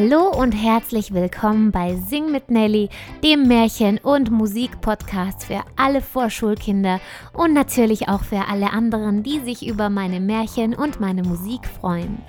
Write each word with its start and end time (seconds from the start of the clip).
Hallo 0.00 0.28
und 0.28 0.52
herzlich 0.52 1.12
willkommen 1.12 1.72
bei 1.72 1.96
Sing 1.96 2.30
mit 2.30 2.52
Nelly, 2.52 2.88
dem 3.24 3.48
Märchen- 3.48 3.98
und 3.98 4.30
Musikpodcast 4.30 5.42
für 5.42 5.64
alle 5.74 6.02
Vorschulkinder 6.02 7.00
und 7.32 7.52
natürlich 7.52 8.08
auch 8.08 8.22
für 8.22 8.46
alle 8.48 8.70
anderen, 8.70 9.24
die 9.24 9.40
sich 9.40 9.66
über 9.66 9.90
meine 9.90 10.20
Märchen 10.20 10.72
und 10.72 11.00
meine 11.00 11.24
Musik 11.24 11.66
freuen. 11.66 12.22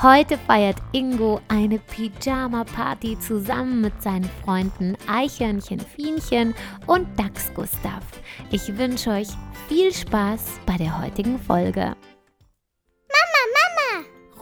Heute 0.00 0.38
feiert 0.38 0.78
Ingo 0.92 1.42
eine 1.48 1.78
Pyjama-Party 1.80 3.18
zusammen 3.18 3.82
mit 3.82 4.02
seinen 4.02 4.30
Freunden 4.42 4.96
Eichhörnchen 5.06 5.80
Fienchen 5.80 6.54
und 6.86 7.06
Dachs 7.18 7.52
Gustav. 7.52 8.04
Ich 8.50 8.78
wünsche 8.78 9.10
euch 9.10 9.28
viel 9.68 9.92
Spaß 9.92 10.60
bei 10.64 10.78
der 10.78 11.02
heutigen 11.02 11.38
Folge 11.38 11.94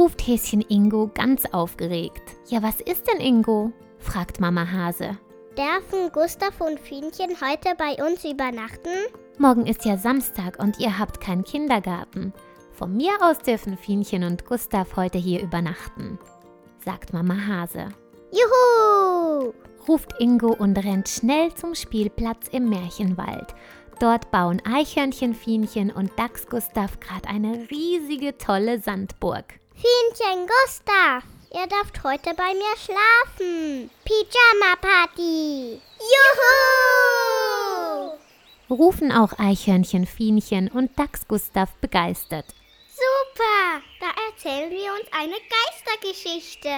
ruft 0.00 0.26
Häschen 0.26 0.62
Ingo 0.62 1.10
ganz 1.12 1.44
aufgeregt. 1.52 2.22
Ja, 2.48 2.62
was 2.62 2.80
ist 2.80 3.06
denn 3.06 3.20
Ingo? 3.20 3.70
fragt 3.98 4.40
Mama 4.40 4.66
Hase. 4.72 5.18
Dürfen 5.58 6.10
Gustav 6.10 6.58
und 6.62 6.80
Fienchen 6.80 7.36
heute 7.42 7.74
bei 7.76 8.02
uns 8.02 8.24
übernachten? 8.24 8.88
Morgen 9.36 9.66
ist 9.66 9.84
ja 9.84 9.98
Samstag 9.98 10.58
und 10.58 10.78
ihr 10.78 10.98
habt 10.98 11.20
keinen 11.20 11.44
Kindergarten. 11.44 12.32
Von 12.72 12.96
mir 12.96 13.12
aus 13.20 13.40
dürfen 13.40 13.76
Fienchen 13.76 14.24
und 14.24 14.46
Gustav 14.46 14.96
heute 14.96 15.18
hier 15.18 15.42
übernachten, 15.42 16.18
sagt 16.82 17.12
Mama 17.12 17.36
Hase. 17.46 17.88
Juhu! 18.32 19.52
ruft 19.86 20.14
Ingo 20.18 20.54
und 20.54 20.78
rennt 20.78 21.10
schnell 21.10 21.54
zum 21.54 21.74
Spielplatz 21.74 22.48
im 22.48 22.70
Märchenwald. 22.70 23.54
Dort 23.98 24.30
bauen 24.30 24.62
Eichhörnchen 24.64 25.34
Fienchen 25.34 25.90
und 25.90 26.10
Dachs 26.18 26.46
Gustav 26.46 27.00
gerade 27.00 27.28
eine 27.28 27.68
riesige 27.70 28.38
tolle 28.38 28.80
Sandburg. 28.80 29.60
Fienchen 29.80 30.46
Gustav, 30.46 31.24
ihr 31.54 31.66
dürft 31.66 32.04
heute 32.04 32.34
bei 32.34 32.52
mir 32.52 32.76
schlafen. 32.76 33.88
Pyjama 34.04 34.76
Party. 34.78 35.80
Juhu! 37.08 37.38
Rufen 38.68 39.10
auch 39.10 39.38
Eichhörnchen 39.38 40.04
Fienchen 40.04 40.68
und 40.68 40.98
Dachs 40.98 41.26
Gustav 41.26 41.72
begeistert. 41.76 42.44
Super, 42.90 43.80
da 44.00 44.08
erzählen 44.28 44.70
wir 44.70 44.92
uns 44.92 45.08
eine 45.18 45.38
Geistergeschichte, 45.48 46.68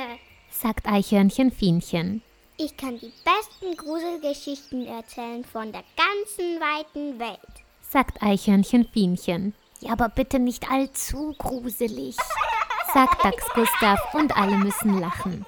sagt 0.53 0.87
Eichhörnchen 0.87 1.51
Fienchen. 1.51 2.23
Ich 2.57 2.77
kann 2.77 3.01
die 3.01 3.13
besten 3.25 3.77
Gruselgeschichten 3.77 4.87
erzählen 4.87 5.45
von 5.45 5.73
der 5.73 5.83
ganzen 5.97 6.61
weiten 6.61 7.19
Welt, 7.19 7.65
sagt 7.81 8.23
Eichhörnchen 8.23 8.87
Fienchen. 8.93 9.55
Ja, 9.81 9.95
aber 9.95 10.09
bitte 10.09 10.39
nicht 10.39 10.71
allzu 10.71 11.35
gruselig 11.37 12.17
sagt 12.95 13.25
Dax 13.25 13.49
Gustav 13.55 13.99
und 14.13 14.37
alle 14.37 14.59
müssen 14.59 14.99
lachen. 14.99 15.47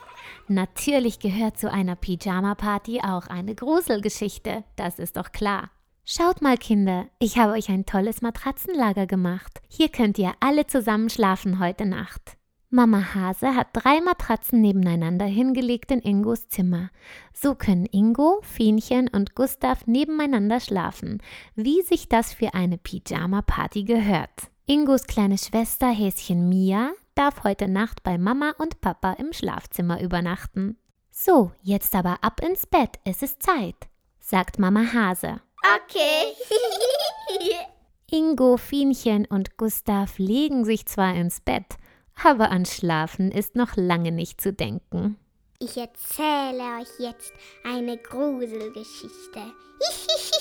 Natürlich 0.49 1.19
gehört 1.19 1.59
zu 1.59 1.71
einer 1.71 1.95
Pyjama-Party 1.95 3.01
auch 3.01 3.27
eine 3.27 3.55
Gruselgeschichte, 3.55 4.65
das 4.77 4.99
ist 4.99 5.19
doch 5.19 5.31
klar. 5.31 5.71
Schaut 6.07 6.41
mal, 6.41 6.57
Kinder, 6.57 7.07
ich 7.19 7.37
habe 7.37 7.53
euch 7.53 7.69
ein 7.69 7.85
tolles 7.85 8.23
Matratzenlager 8.23 9.07
gemacht. 9.07 9.61
Hier 9.69 9.89
könnt 9.91 10.19
ihr 10.19 10.33
alle 10.41 10.67
zusammen 10.67 11.11
schlafen 11.11 11.59
heute 11.59 11.85
Nacht. 11.85 12.39
Mama 12.71 13.15
Hase 13.15 13.55
hat 13.55 13.69
drei 13.73 14.01
Matratzen 14.01 14.61
nebeneinander 14.61 15.27
hingelegt 15.27 15.91
in 15.91 16.01
Ingos 16.01 16.49
Zimmer. 16.49 16.91
So 17.35 17.55
können 17.55 17.87
Ingo, 17.87 18.41
Fienchen 18.43 19.09
und 19.09 19.35
Gustav 19.35 19.87
nebeneinander 19.87 20.61
schlafen, 20.61 21.23
wie 21.57 21.83
sich 21.83 22.09
das 22.09 22.33
für 22.33 22.55
eine 22.55 22.79
Pyjama-Party 22.79 23.85
gehört. 23.85 24.51
Ingos 24.67 25.07
kleine 25.07 25.37
Schwester 25.37 25.91
Häschen 25.91 26.49
Mia 26.49 26.93
darf 27.15 27.45
heute 27.45 27.69
Nacht 27.69 28.03
bei 28.03 28.19
Mama 28.19 28.55
und 28.59 28.81
Papa 28.81 29.13
im 29.15 29.33
Schlafzimmer 29.33 30.01
übernachten. 30.01 30.77
So, 31.11 31.53
jetzt 31.63 31.95
aber 31.95 32.19
ab 32.23 32.41
ins 32.41 32.67
Bett, 32.67 32.99
es 33.05 33.23
ist 33.23 33.43
Zeit, 33.43 33.77
sagt 34.21 34.59
Mama 34.59 34.93
Hase. 34.93 35.41
Okay. 35.77 36.35
Ingo, 38.11 38.57
Fienchen 38.57 39.27
und 39.27 39.57
Gustav 39.57 40.19
legen 40.19 40.65
sich 40.65 40.87
zwar 40.87 41.15
ins 41.15 41.41
Bett, 41.41 41.77
aber 42.23 42.51
an 42.51 42.65
Schlafen 42.65 43.33
ist 43.33 43.57
noch 43.57 43.77
lange 43.77 44.13
nicht 44.13 44.41
zu 44.41 44.53
denken. 44.53 45.17
Ich 45.59 45.77
erzähle 45.77 46.81
euch 46.81 46.99
jetzt 46.99 47.33
eine 47.65 47.97
Gruselgeschichte. 47.97 49.41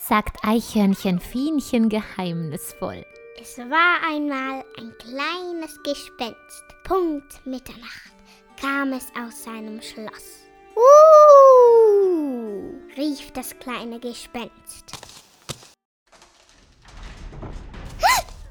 sagt 0.00 0.44
Eichhörnchen 0.44 1.18
Fienchen 1.18 1.88
geheimnisvoll. 1.88 3.06
Es 3.40 3.58
war 3.58 4.06
einmal 4.06 4.64
kleines 5.64 5.82
Gespenst. 5.82 6.64
Punkt 6.84 7.46
Mitternacht 7.46 8.12
kam 8.60 8.92
es 8.92 9.06
aus 9.16 9.44
seinem 9.44 9.80
Schloss. 9.80 10.42
Uh, 10.76 12.74
rief 12.96 13.30
das 13.32 13.58
kleine 13.58 13.98
Gespenst. 14.00 14.92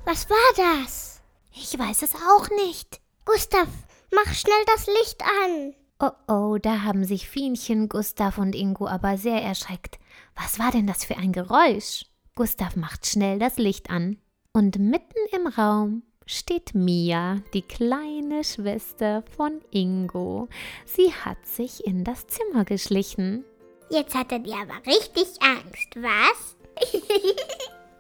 Was 0.06 0.30
war 0.30 0.38
das? 0.84 1.22
Ich 1.54 1.78
weiß 1.78 2.02
es 2.02 2.16
auch 2.16 2.50
nicht. 2.50 3.00
Gustav, 3.26 3.68
mach 4.14 4.34
schnell 4.34 4.66
das 4.66 4.88
Licht 4.88 5.22
an. 5.22 5.74
Oh 6.00 6.12
oh, 6.28 6.58
da 6.58 6.82
haben 6.82 7.06
sich 7.06 7.30
Fienchen, 7.30 7.88
Gustav 7.88 8.38
und 8.38 8.54
Ingo 8.56 8.88
aber 8.88 9.18
sehr 9.18 9.42
erschreckt. 9.42 10.00
Was 10.36 10.60
war 10.60 10.72
denn 10.72 10.88
das 10.88 11.06
für 11.06 11.16
ein 11.18 11.32
Geräusch? 11.32 12.06
Gustav 12.36 12.76
macht 12.76 13.06
schnell 13.06 13.40
das 13.40 13.58
Licht 13.58 13.90
an. 13.90 14.18
Und 14.52 14.78
mitten 14.78 15.18
im 15.32 15.48
Raum 15.48 16.04
steht 16.26 16.74
Mia, 16.74 17.42
die 17.54 17.62
kleine 17.62 18.44
Schwester 18.44 19.24
von 19.36 19.62
Ingo. 19.72 20.48
Sie 20.86 21.14
hat 21.14 21.46
sich 21.46 21.86
in 21.86 22.04
das 22.04 22.28
Zimmer 22.28 22.66
geschlichen. 22.66 23.44
Jetzt 23.90 24.16
hattet 24.16 24.48
ihr 24.48 24.56
aber 24.56 24.86
richtig 24.86 25.28
Angst, 25.42 25.96
was? 25.96 26.56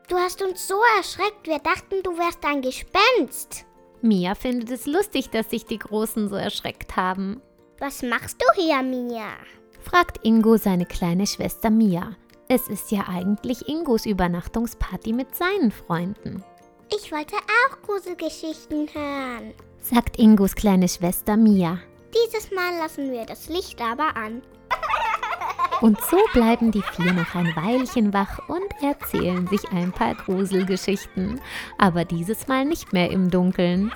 du 0.10 0.16
hast 0.16 0.42
uns 0.42 0.68
so 0.68 0.76
erschreckt, 0.98 1.46
wir 1.46 1.60
dachten, 1.60 2.02
du 2.04 2.18
wärst 2.18 2.44
ein 2.46 2.62
Gespenst. 2.62 3.66
Mia 4.02 4.36
findet 4.36 4.72
es 4.72 4.86
lustig, 4.86 5.30
dass 5.30 5.50
sich 5.50 5.66
die 5.66 5.80
Großen 5.80 6.30
so 6.30 6.36
erschreckt 6.36 6.96
haben. 6.96 7.42
Was 7.80 8.02
machst 8.02 8.42
du 8.42 8.62
hier, 8.62 8.82
Mia? 8.82 9.28
fragt 9.82 10.26
Ingo 10.26 10.58
seine 10.58 10.86
kleine 10.86 11.28
Schwester 11.28 11.70
Mia. 11.70 12.16
Es 12.48 12.68
ist 12.68 12.92
ja 12.92 13.06
eigentlich 13.08 13.68
Ingos 13.68 14.06
Übernachtungsparty 14.06 15.14
mit 15.14 15.36
seinen 15.36 15.72
Freunden. 15.72 16.44
Ich 16.96 17.12
wollte 17.12 17.36
auch 17.36 17.82
Gruselgeschichten 17.82 18.88
hören, 18.94 19.54
sagt 19.80 20.20
Ingos 20.20 20.54
kleine 20.54 20.88
Schwester 20.88 21.38
Mia. 21.38 21.80
Dieses 22.14 22.52
Mal 22.52 22.78
lassen 22.78 23.12
wir 23.12 23.26
das 23.26 23.50
Licht 23.50 23.82
aber 23.82 24.16
an. 24.16 24.44
Und 25.82 26.00
so 26.02 26.18
bleiben 26.34 26.72
die 26.72 26.84
vier 26.84 27.14
noch 27.14 27.34
ein 27.34 27.56
Weilchen 27.56 28.14
wach 28.14 28.48
und 28.48 28.72
erzählen 28.82 29.48
sich 29.48 29.68
ein 29.72 29.92
paar 29.92 30.16
Gruselgeschichten. 30.16 31.42
Aber 31.78 32.06
dieses 32.06 32.48
Mal 32.48 32.64
nicht 32.64 32.94
mehr 32.94 33.12
im 33.12 33.30
Dunkeln. 33.30 33.92